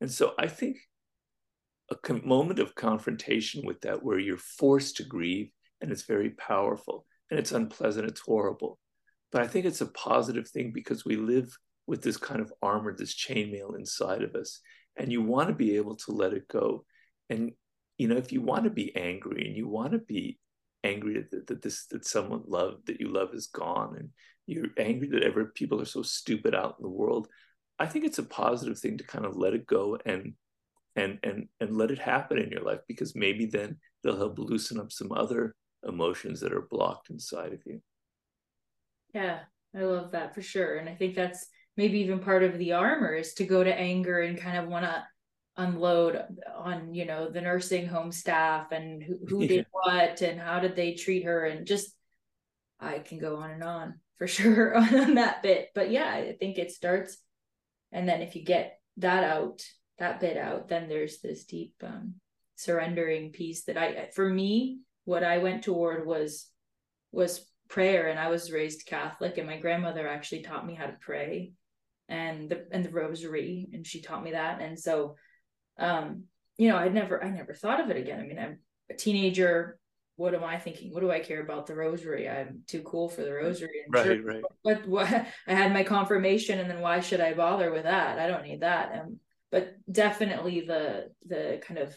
[0.00, 0.76] And so I think
[1.90, 7.06] a moment of confrontation with that where you're forced to grieve and it's very powerful
[7.30, 8.78] and it's unpleasant, it's horrible.
[9.32, 12.94] But I think it's a positive thing because we live with this kind of armor,
[12.96, 14.60] this chainmail inside of us.
[14.96, 16.84] And you want to be able to let it go.
[17.28, 17.52] And,
[17.98, 20.38] you know, if you want to be angry and you want to be
[20.84, 24.10] angry that, that this, that someone loved, that you love is gone, and
[24.46, 27.28] you're angry that ever people are so stupid out in the world,
[27.78, 30.32] I think it's a positive thing to kind of let it go and
[30.96, 34.80] and and and let it happen in your life because maybe then they'll help loosen
[34.80, 35.54] up some other
[35.86, 37.80] emotions that are blocked inside of you.
[39.14, 39.40] Yeah,
[39.74, 40.76] I love that for sure.
[40.76, 44.20] And I think that's maybe even part of the armor is to go to anger
[44.20, 45.04] and kind of want to
[45.56, 46.22] unload
[46.54, 49.48] on, you know, the nursing home staff and who, who yeah.
[49.48, 51.94] did what and how did they treat her and just
[52.78, 55.68] I can go on and on for sure on that bit.
[55.74, 57.18] But yeah, I think it starts
[57.92, 59.62] and then if you get that out,
[59.98, 62.14] that bit out, then there's this deep um
[62.56, 66.48] surrendering piece that I for me what I went toward was
[67.12, 68.08] was prayer.
[68.08, 71.52] And I was raised Catholic and my grandmother actually taught me how to pray
[72.08, 74.60] and the and the rosary and she taught me that.
[74.60, 75.16] And so
[75.78, 76.24] um
[76.56, 78.20] you know I'd never I never thought of it again.
[78.20, 78.58] I mean I'm
[78.90, 79.78] a teenager.
[80.16, 80.94] What am I thinking?
[80.94, 82.26] What do I care about the rosary?
[82.26, 83.82] I'm too cool for the rosary.
[83.84, 84.42] And right sure, right.
[84.62, 85.06] what, what
[85.46, 88.18] I had my confirmation and then why should I bother with that?
[88.18, 88.98] I don't need that.
[88.98, 89.20] Um
[89.56, 91.96] but definitely the the kind of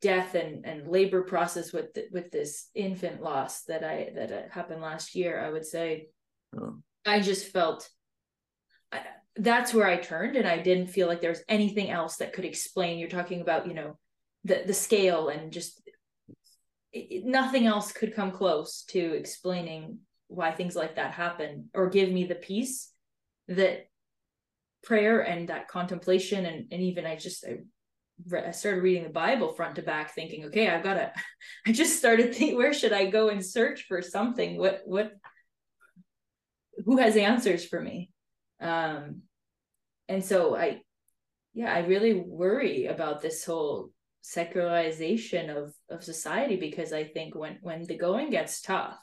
[0.00, 4.80] death and, and labor process with the, with this infant loss that I that happened
[4.80, 6.06] last year, I would say
[6.56, 6.76] oh.
[7.04, 7.90] I just felt
[8.92, 9.00] I,
[9.34, 12.44] that's where I turned, and I didn't feel like there was anything else that could
[12.44, 13.00] explain.
[13.00, 13.98] You're talking about you know
[14.44, 15.82] the the scale and just
[16.92, 22.12] it, nothing else could come close to explaining why things like that happen or give
[22.12, 22.92] me the peace
[23.48, 23.87] that
[24.82, 27.58] prayer and that contemplation and, and even I just I
[28.34, 31.12] I started reading the Bible front to back, thinking, okay, I've got to.
[31.66, 34.58] I just started thinking, where should I go and search for something?
[34.58, 35.12] What what?
[36.84, 38.10] Who has answers for me?
[38.60, 39.22] Um,
[40.08, 40.80] and so I,
[41.54, 43.90] yeah, I really worry about this whole
[44.22, 48.98] secularization of of society because I think when when the going gets tough,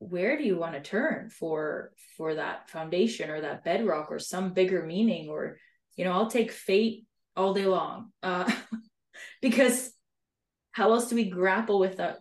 [0.00, 4.52] where do you want to turn for for that foundation or that bedrock or some
[4.52, 5.58] bigger meaning or
[5.94, 8.50] you know i'll take fate all day long uh,
[9.42, 9.92] because
[10.72, 12.16] how else do we grapple with the,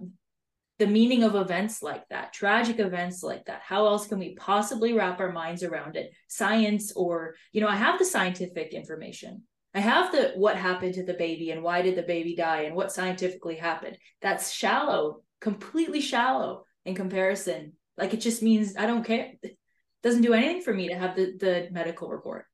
[0.80, 3.62] the meaning of events like that tragic events like that?
[3.62, 6.12] How else can we possibly wrap our minds around it?
[6.28, 9.44] Science or you know i have the scientific information.
[9.74, 12.76] I have the what happened to the baby and why did the baby die and
[12.76, 13.98] what scientifically happened.
[14.22, 19.58] That's shallow completely shallow in comparison like it just means i don't care it
[20.04, 22.45] doesn't do anything for me to have the the medical report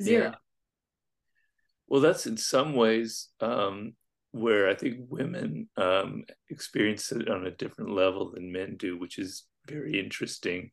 [0.00, 0.34] zero yeah.
[1.92, 3.92] Well, that's in some ways um,
[4.30, 9.18] where I think women um, experience it on a different level than men do, which
[9.18, 10.70] is very interesting.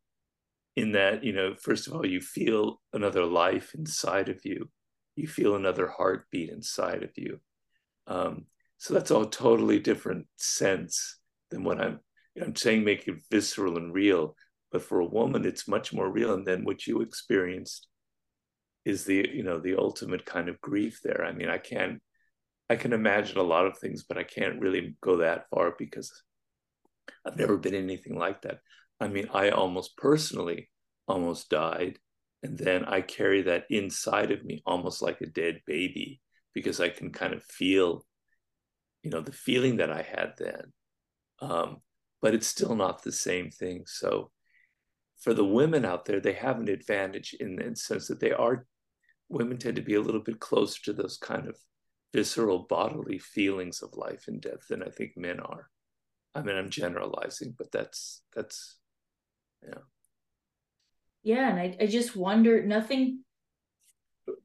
[0.77, 4.69] In that, you know, first of all, you feel another life inside of you,
[5.17, 7.41] you feel another heartbeat inside of you.
[8.07, 8.45] Um,
[8.77, 11.17] so that's all totally different sense
[11.51, 11.99] than what I'm.
[12.41, 14.35] I'm saying make it visceral and real,
[14.71, 16.33] but for a woman, it's much more real.
[16.33, 17.87] And then what you experienced
[18.85, 21.23] is the you know the ultimate kind of grief there.
[21.23, 22.01] I mean i can't
[22.69, 26.11] i can imagine a lot of things but i can't really go that far because
[27.25, 28.59] i've never been anything like that.
[28.99, 30.69] I mean i almost personally
[31.07, 31.99] almost died
[32.43, 36.21] and then i carry that inside of me almost like a dead baby
[36.53, 38.05] because i can kind of feel
[39.03, 40.73] you know the feeling that i had then.
[41.41, 41.77] Um,
[42.21, 44.31] but it's still not the same thing so
[45.19, 48.65] for the women out there, they have an advantage in the sense that they are
[49.27, 51.55] women tend to be a little bit closer to those kind of
[52.13, 55.69] visceral bodily feelings of life and death than I think men are.
[56.33, 58.77] I mean, I'm generalizing, but that's that's
[59.63, 59.81] yeah.
[61.21, 63.23] Yeah, and I, I just wonder nothing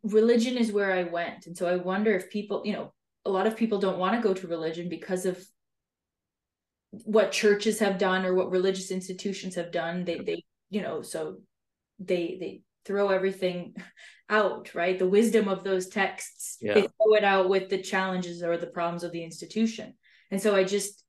[0.02, 1.46] religion is where I went.
[1.46, 2.92] And so I wonder if people, you know,
[3.25, 5.46] a lot of people don't want to go to religion because of
[7.05, 10.05] what churches have done or what religious institutions have done.
[10.05, 11.38] They they, you know, so
[11.99, 13.75] they they throw everything
[14.31, 16.75] out right the wisdom of those texts yeah.
[16.75, 19.95] they throw it out with the challenges or the problems of the institution
[20.31, 21.05] and so i just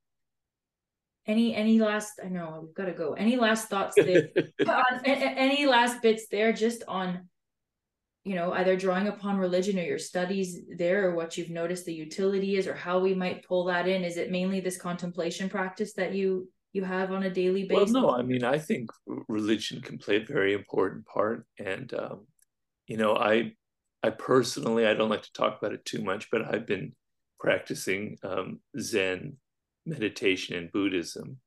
[1.26, 4.28] any any last i know we've got to go any last thoughts there
[4.68, 7.28] on, any last bits there just on
[8.26, 11.94] you know either drawing upon religion or your studies there or what you've noticed the
[11.94, 15.94] utility is or how we might pull that in is it mainly this contemplation practice
[15.94, 17.94] that you you have on a daily basis?
[17.94, 18.92] Well, no, I mean, I think
[19.30, 21.48] religion can play a very important part.
[21.58, 22.28] And, um,
[22.86, 23.54] you know, I,
[24.04, 26.92] I personally, I don't like to talk about it too much, but I've been
[27.40, 29.38] practicing um, Zen
[29.86, 31.38] meditation and Buddhism,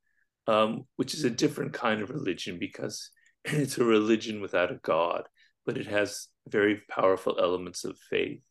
[0.47, 3.11] um, which is a different kind of religion because
[3.45, 5.25] it's a religion without a God,
[5.65, 8.41] but it has very powerful elements of faith.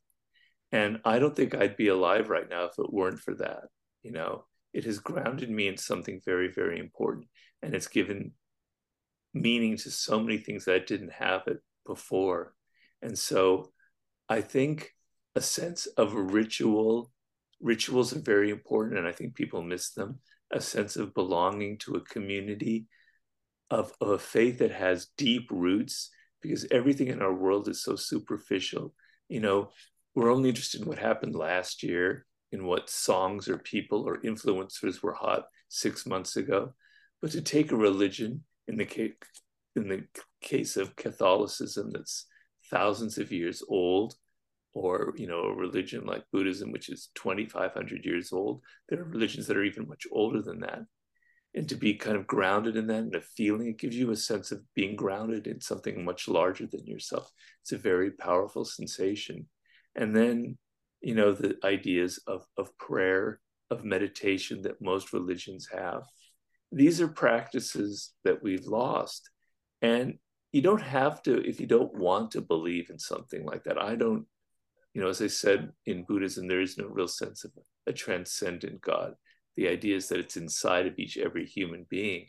[0.72, 3.64] And I don't think I'd be alive right now if it weren't for that.
[4.02, 7.26] You know, it has grounded me in something very, very important.
[7.62, 8.32] And it's given
[9.34, 12.54] meaning to so many things that I didn't have it before.
[13.02, 13.72] And so
[14.28, 14.92] I think
[15.34, 17.11] a sense of ritual,
[17.61, 20.20] rituals are very important, and I think people miss them.
[20.50, 22.86] A sense of belonging to a community,
[23.70, 26.11] of, of a faith that has deep roots,
[26.43, 28.95] because everything in our world is so superficial.
[29.28, 29.70] You know,
[30.14, 35.03] we're only interested in what happened last year, in what songs or people or influencers
[35.03, 36.74] were hot six months ago.
[37.20, 39.14] But to take a religion in the case
[39.76, 40.05] in the
[40.41, 42.26] case of Catholicism that's
[42.70, 44.14] thousands of years old,
[44.74, 48.62] or you know a religion like Buddhism, which is 2,500 years old.
[48.89, 50.80] There are religions that are even much older than that,
[51.55, 54.16] and to be kind of grounded in that and a feeling, it gives you a
[54.16, 57.30] sense of being grounded in something much larger than yourself.
[57.62, 59.49] It's a very powerful sensation,
[59.94, 60.59] and then
[61.01, 63.40] you know the ideas of of prayer,
[63.70, 66.03] of meditation that most religions have
[66.72, 69.30] these are practices that we've lost.
[69.80, 70.18] And
[70.53, 73.80] you don't have to, if you don't want to believe in something like that.
[73.80, 74.26] I don't,
[74.94, 77.53] you know, as I said in Buddhism, there is no real sense of
[77.86, 79.14] a transcendent God.
[79.59, 82.26] The idea is that it's inside of each every human being.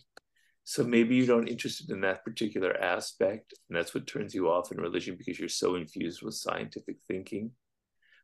[0.64, 4.72] So maybe you don't interested in that particular aspect, and that's what turns you off
[4.72, 7.52] in religion because you're so infused with scientific thinking.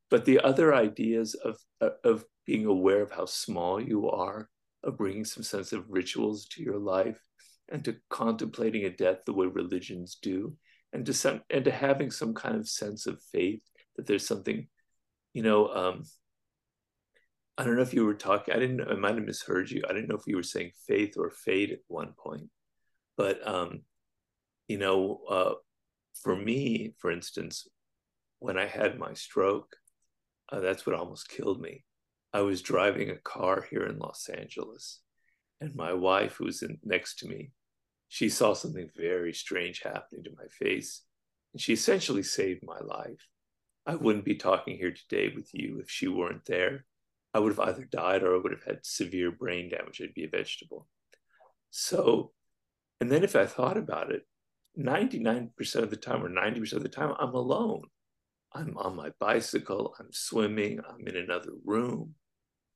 [0.10, 1.60] But the other ideas of
[2.04, 4.50] of being aware of how small you are,
[4.84, 7.22] of bringing some sense of rituals to your life
[7.70, 10.58] and to contemplating a death the way religions do
[10.94, 13.62] and to some and to having some kind of sense of faith
[13.98, 14.68] that there's something
[15.36, 16.04] you know um
[17.58, 19.94] i don't know if you were talking i didn't i might have misheard you i
[19.94, 22.50] didn't know if you were saying faith or fate at one point
[23.18, 23.82] but um
[24.68, 25.54] you know uh
[26.22, 27.68] for me for instance
[28.40, 29.76] when i had my stroke
[30.52, 31.84] uh, that's what almost killed me
[32.36, 35.00] I was driving a car here in Los Angeles,
[35.62, 37.52] and my wife, who was in, next to me,
[38.10, 41.04] she saw something very strange happening to my face,
[41.54, 43.26] and she essentially saved my life.
[43.86, 46.84] I wouldn't be talking here today with you if she weren't there.
[47.36, 50.02] I would have either died or I would have had severe brain damage.
[50.02, 50.88] I'd be a vegetable.
[51.70, 52.32] So,
[53.02, 54.26] and then if I thought about it,
[54.80, 57.84] 99% of the time or 90% of the time, I'm alone.
[58.54, 62.16] I'm on my bicycle, I'm swimming, I'm in another room.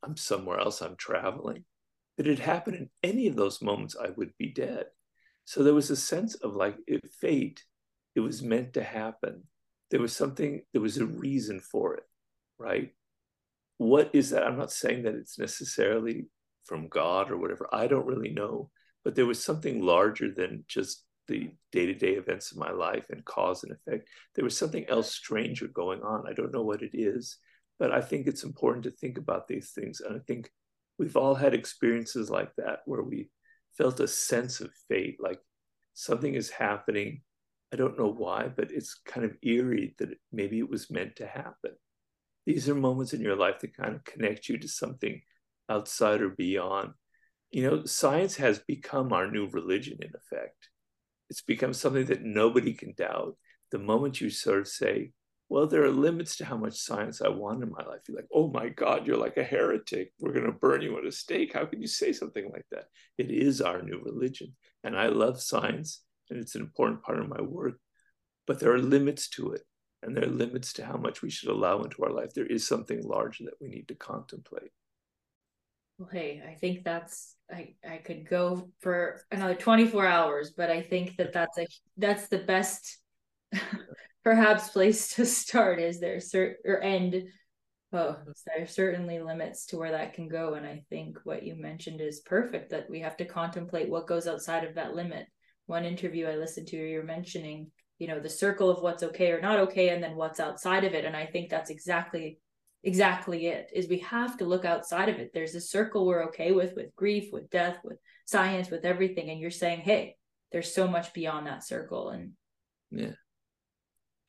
[0.04, 1.64] I'm somewhere else, I'm traveling.
[2.18, 4.88] That it happened in any of those moments, I would be dead.
[5.46, 7.64] So there was a sense of like it, fate,
[8.14, 9.44] it was meant to happen.
[9.90, 12.04] There was something, there was a reason for it,
[12.58, 12.92] right?
[13.80, 14.44] What is that?
[14.44, 16.28] I'm not saying that it's necessarily
[16.66, 17.68] from God or whatever.
[17.74, 18.70] I don't really know.
[19.04, 23.64] But there was something larger than just the day-to-day events of my life and cause
[23.64, 27.38] and effect there was something else stranger going on i don't know what it is
[27.80, 30.02] but I think it's important to think about these things.
[30.02, 30.52] And I think
[31.00, 33.30] we've all had experiences like that where we
[33.78, 35.40] felt a sense of fate, like
[35.94, 37.22] something is happening.
[37.74, 41.28] I don't know why, but it's kind of eerie that maybe it was meant to
[41.28, 41.72] happen.
[42.50, 45.22] These are moments in your life that kind of connect you to something
[45.70, 46.94] outside or beyond.
[47.52, 50.70] You know, science has become our new religion, in effect.
[51.30, 53.38] It's become something that nobody can doubt.
[53.70, 55.12] The moment you sort of say,
[55.48, 58.00] well, there are limits to how much science I want in my life.
[58.08, 60.14] You're like, oh my God, you're like a heretic.
[60.20, 61.54] We're going to burn you at a stake.
[61.54, 62.86] How can you say something like that?
[63.20, 64.56] It is our new religion.
[64.84, 67.76] And I love science, and it's an important part of my work.
[68.48, 69.62] But there are limits to it,
[70.04, 72.34] and there are limits to how much we should allow into our life.
[72.34, 74.72] There is something larger that we need to contemplate.
[75.98, 80.82] Well, hey, I think that's I I could go for another 24 hours, but I
[80.82, 83.00] think that that's a that's the best
[84.24, 87.24] perhaps place to start is there cert or end
[87.94, 91.56] oh there are certainly limits to where that can go and i think what you
[91.56, 95.26] mentioned is perfect that we have to contemplate what goes outside of that limit
[95.66, 99.42] one interview i listened to you're mentioning you know the circle of what's okay or
[99.42, 101.06] not okay and then what's outside of it.
[101.06, 102.40] And i think that's exactly
[102.82, 105.32] exactly it is we have to look outside of it.
[105.34, 109.30] There's a circle we're okay with with grief with death with science with everything.
[109.30, 110.16] And you're saying hey
[110.52, 112.10] there's so much beyond that circle.
[112.10, 112.32] And
[112.90, 113.14] yeah.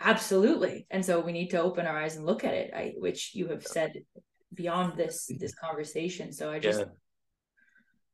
[0.02, 0.86] Absolutely.
[0.90, 2.72] And so we need to open our eyes and look at it.
[2.74, 3.92] I, which you have said
[4.52, 6.32] beyond this this conversation.
[6.32, 6.86] So i just yeah.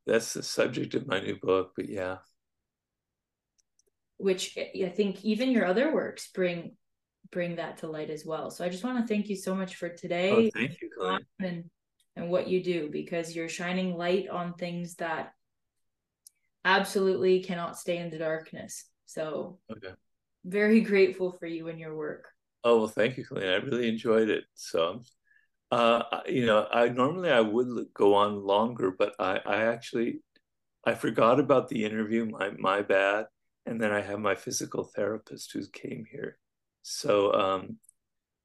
[0.06, 2.16] that's the subject of my new book but yeah
[4.18, 6.74] which i think even your other works bring
[7.30, 9.76] bring that to light as well so i just want to thank you so much
[9.76, 11.64] for today oh, thank you and
[12.16, 15.32] and what you do because you're shining light on things that
[16.64, 19.94] absolutely cannot stay in the darkness So okay.
[20.44, 22.28] very grateful for you and your work.
[22.64, 23.48] Oh well, thank you, Colleen.
[23.48, 24.44] I really enjoyed it.
[24.54, 25.02] So,
[25.70, 30.20] uh, you know, I normally I would go on longer, but I, I actually,
[30.84, 32.26] I forgot about the interview.
[32.26, 33.26] My my bad.
[33.66, 36.38] And then I have my physical therapist who came here.
[36.82, 37.78] So, um,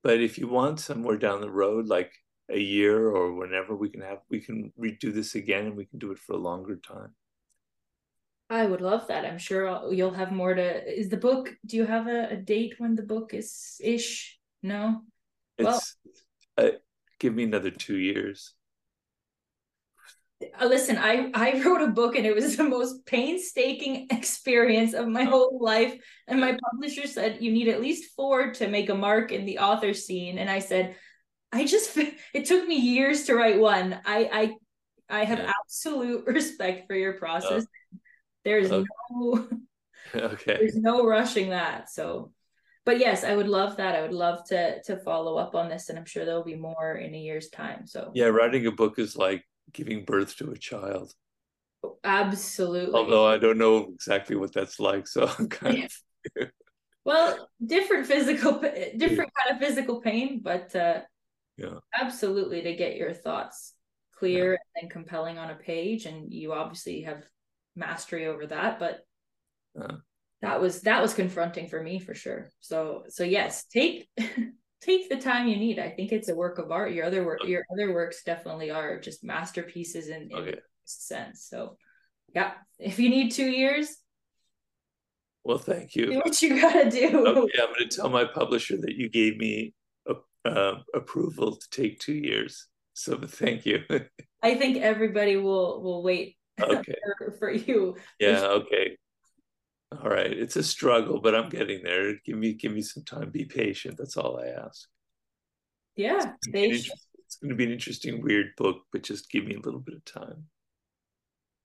[0.03, 2.11] but if you want somewhere down the road, like
[2.49, 5.99] a year or whenever, we can have we can redo this again, and we can
[5.99, 7.13] do it for a longer time.
[8.49, 9.25] I would love that.
[9.25, 10.99] I'm sure I'll, you'll have more to.
[10.99, 11.53] Is the book?
[11.65, 14.39] Do you have a, a date when the book is ish?
[14.63, 15.03] No.
[15.57, 15.95] It's.
[16.57, 16.77] Well, uh,
[17.19, 18.55] give me another two years.
[20.59, 25.07] Uh, listen, I I wrote a book and it was the most painstaking experience of
[25.07, 25.99] my whole life.
[26.27, 29.59] And my publisher said you need at least four to make a mark in the
[29.59, 30.37] author scene.
[30.37, 30.95] And I said,
[31.51, 31.97] I just
[32.33, 33.99] it took me years to write one.
[34.05, 34.55] I
[35.09, 35.53] I I have yeah.
[35.63, 37.65] absolute respect for your process.
[37.65, 37.97] Oh.
[38.43, 38.87] There's okay.
[39.11, 39.47] no
[40.15, 40.57] okay.
[40.59, 41.89] There's no rushing that.
[41.89, 42.31] So
[42.83, 43.95] but yes, I would love that.
[43.95, 46.95] I would love to to follow up on this and I'm sure there'll be more
[46.95, 47.85] in a year's time.
[47.85, 49.43] So Yeah, writing a book is like
[49.73, 51.13] giving birth to a child.
[52.03, 52.93] Absolutely.
[52.93, 55.89] Although I don't know exactly what that's like, so I'm kind
[56.35, 56.49] of
[57.05, 58.59] well, different physical
[58.97, 61.01] different kind of physical pain, but uh
[61.57, 61.79] yeah.
[61.93, 63.73] Absolutely to get your thoughts
[64.15, 64.81] clear yeah.
[64.81, 67.23] and compelling on a page and you obviously have
[67.75, 68.99] mastery over that but
[70.41, 74.07] that was that was confronting for me for sure so so yes take
[74.81, 75.79] take the time you need.
[75.79, 76.91] I think it's a work of art.
[76.91, 80.59] Your other work your other works definitely are just masterpieces in, in okay.
[80.85, 81.47] sense.
[81.49, 81.77] So
[82.33, 83.97] yeah if you need two years
[85.43, 86.07] well thank you.
[86.07, 87.25] do what you gotta do.
[87.27, 89.73] Okay, i'm to tell my publisher that you gave me
[90.07, 90.13] a,
[90.47, 92.67] uh, approval to take two years.
[92.93, 93.79] So thank you.
[94.43, 96.95] I think everybody will will wait okay.
[97.17, 97.95] for, for you.
[98.19, 98.97] Yeah okay
[99.91, 102.15] all right it's a struggle but i'm getting there.
[102.25, 103.29] Give me give me some time.
[103.29, 103.97] Be patient.
[103.97, 104.87] That's all i ask.
[105.95, 106.89] Yeah it's,
[107.25, 109.95] it's going to be an interesting weird book but just give me a little bit
[109.95, 110.45] of time.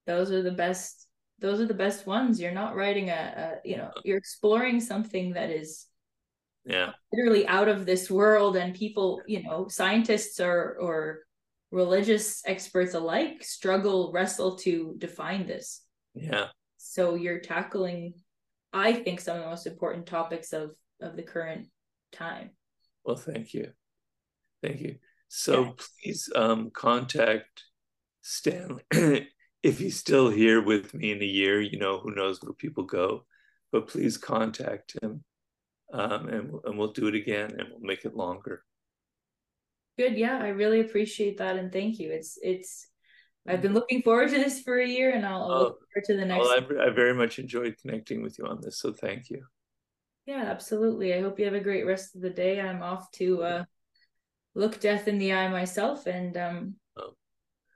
[0.06, 1.06] Those are the best
[1.38, 2.40] those are the best ones.
[2.40, 3.12] You're not writing a,
[3.62, 5.86] a you know you're exploring something that is
[6.64, 6.92] yeah.
[7.12, 11.20] literally out of this world and people you know scientists or or
[11.70, 15.82] religious experts alike struggle wrestle to define this.
[16.14, 16.46] Yeah
[16.92, 18.14] so you're tackling
[18.72, 20.70] i think some of the most important topics of
[21.00, 21.66] of the current
[22.12, 22.50] time
[23.04, 23.70] well thank you
[24.62, 24.96] thank you
[25.28, 25.70] so yeah.
[26.02, 27.64] please um contact
[28.22, 28.82] stanley
[29.62, 32.84] if he's still here with me in a year you know who knows where people
[32.84, 33.24] go
[33.72, 35.22] but please contact him
[35.92, 38.64] um, and, and we'll do it again and we'll make it longer
[39.98, 40.18] Good.
[40.18, 42.10] Yeah, I really appreciate that and thank you.
[42.10, 42.86] It's it's
[43.48, 46.16] I've been looking forward to this for a year and I'll, I'll look forward to
[46.16, 46.44] the next.
[46.44, 49.42] Well, I, I very much enjoyed connecting with you on this, so thank you.
[50.26, 51.14] Yeah, absolutely.
[51.14, 52.60] I hope you have a great rest of the day.
[52.60, 53.64] I'm off to uh,
[54.54, 57.12] look death in the eye myself, and um, oh.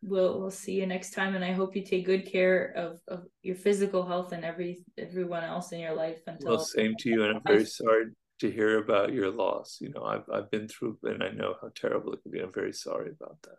[0.02, 1.36] we'll we'll see you next time.
[1.36, 5.44] And I hope you take good care of, of your physical health and every everyone
[5.44, 6.22] else in your life.
[6.26, 8.06] Until well, same to you, and I'm very sorry
[8.40, 9.78] to hear about your loss.
[9.80, 12.40] You know, I've I've been through and I know how terrible it can be.
[12.40, 13.58] I'm very sorry about that.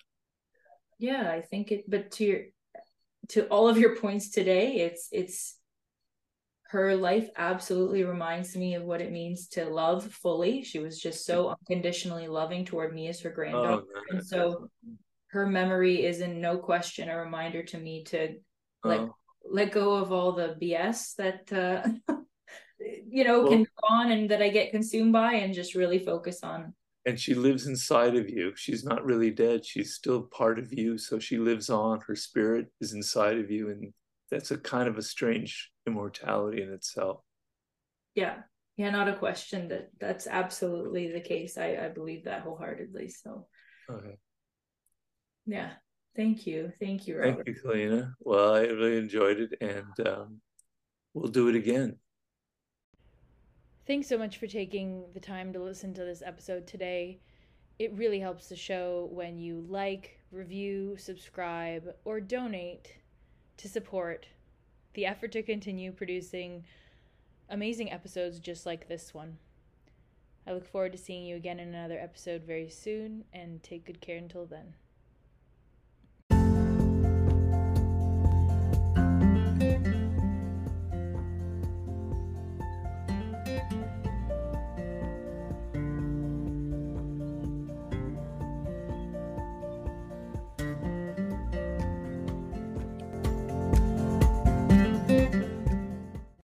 [1.01, 2.41] Yeah, I think it but to your
[3.29, 5.57] to all of your points today, it's it's
[6.69, 10.63] her life absolutely reminds me of what it means to love fully.
[10.63, 13.83] She was just so unconditionally loving toward me as her granddaughter.
[13.83, 14.69] Oh, and so
[15.31, 18.35] her memory is in no question a reminder to me to
[18.83, 19.15] oh.
[19.43, 22.15] let go of all the BS that uh
[23.07, 25.99] you know, well, can go on and that I get consumed by and just really
[25.99, 26.75] focus on.
[27.05, 28.53] And she lives inside of you.
[28.55, 29.65] She's not really dead.
[29.65, 30.97] She's still part of you.
[30.97, 31.99] So she lives on.
[32.01, 33.69] Her spirit is inside of you.
[33.69, 33.91] And
[34.29, 37.21] that's a kind of a strange immortality in itself.
[38.13, 38.35] Yeah.
[38.77, 41.57] Yeah, not a question that that's absolutely the case.
[41.57, 43.09] I, I believe that wholeheartedly.
[43.09, 43.47] So
[43.89, 44.17] okay.
[45.45, 45.71] Yeah.
[46.15, 46.71] Thank you.
[46.79, 47.45] Thank you, Robert.
[47.45, 48.13] Thank you, Kalyna.
[48.19, 50.41] Well, I really enjoyed it and um,
[51.13, 51.97] we'll do it again.
[53.91, 57.19] Thanks so much for taking the time to listen to this episode today.
[57.77, 62.95] It really helps the show when you like, review, subscribe, or donate
[63.57, 64.27] to support
[64.93, 66.63] the effort to continue producing
[67.49, 69.37] amazing episodes just like this one.
[70.47, 73.99] I look forward to seeing you again in another episode very soon, and take good
[73.99, 74.73] care until then.